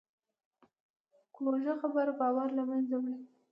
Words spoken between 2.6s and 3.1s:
منځه